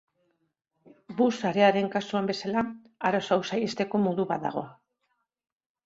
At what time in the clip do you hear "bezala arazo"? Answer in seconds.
2.33-3.39